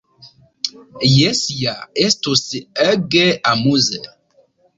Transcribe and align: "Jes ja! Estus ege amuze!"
"Jes 1.09 1.41
ja! 1.57 1.73
Estus 2.07 2.41
ege 2.87 3.27
amuze!" 3.53 4.03